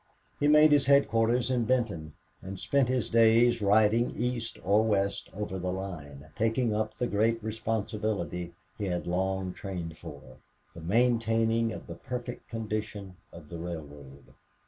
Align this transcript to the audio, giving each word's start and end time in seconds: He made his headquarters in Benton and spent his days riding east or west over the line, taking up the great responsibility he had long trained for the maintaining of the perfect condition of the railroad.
He 0.39 0.47
made 0.47 0.71
his 0.71 0.87
headquarters 0.87 1.51
in 1.51 1.65
Benton 1.65 2.13
and 2.41 2.59
spent 2.59 2.89
his 2.89 3.07
days 3.07 3.61
riding 3.61 4.09
east 4.17 4.57
or 4.63 4.83
west 4.83 5.29
over 5.31 5.59
the 5.59 5.71
line, 5.71 6.25
taking 6.35 6.73
up 6.73 6.97
the 6.97 7.05
great 7.05 7.37
responsibility 7.43 8.55
he 8.79 8.85
had 8.85 9.05
long 9.05 9.53
trained 9.53 9.99
for 9.99 10.37
the 10.73 10.81
maintaining 10.81 11.71
of 11.71 11.85
the 11.85 11.93
perfect 11.93 12.49
condition 12.49 13.17
of 13.31 13.49
the 13.49 13.59
railroad. 13.59 14.33